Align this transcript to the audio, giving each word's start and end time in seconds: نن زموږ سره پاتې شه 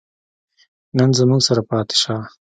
نن 0.97 1.09
زموږ 1.19 1.41
سره 1.47 1.61
پاتې 1.69 1.95
شه 2.01 2.15